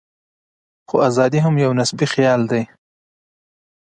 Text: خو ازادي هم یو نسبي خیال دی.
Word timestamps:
خو 0.87 0.95
ازادي 1.09 1.39
هم 1.45 1.55
یو 1.63 1.71
نسبي 1.79 2.05
خیال 2.13 2.41
دی. 2.51 2.63